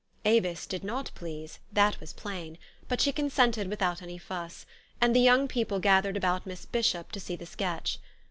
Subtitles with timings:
[0.25, 2.57] Avis did not please, that was plain;
[2.87, 4.65] but she con sented without any fuss;
[4.99, 7.99] and the young people gathered about Miss Bishop to see the sketch.